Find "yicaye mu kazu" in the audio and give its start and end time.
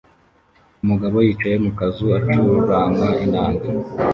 1.25-2.05